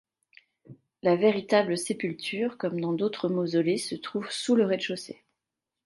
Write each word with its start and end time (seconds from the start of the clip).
La 1.03 1.15
véritable 1.15 1.77
sépulture, 1.77 2.57
comme 2.57 2.81
dans 2.81 2.93
d'autres 2.93 3.29
mausolées, 3.29 3.77
se 3.77 3.93
trouve 3.93 4.27
sous 4.31 4.55
le 4.55 4.65
rez-de-chaussée. 4.65 5.23